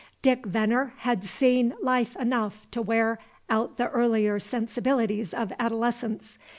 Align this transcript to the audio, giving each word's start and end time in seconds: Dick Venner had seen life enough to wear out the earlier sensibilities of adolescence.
Dick 0.23 0.47
Venner 0.47 0.95
had 0.97 1.23
seen 1.23 1.75
life 1.79 2.15
enough 2.15 2.65
to 2.71 2.81
wear 2.81 3.19
out 3.51 3.77
the 3.77 3.87
earlier 3.89 4.39
sensibilities 4.39 5.31
of 5.31 5.53
adolescence. 5.59 6.39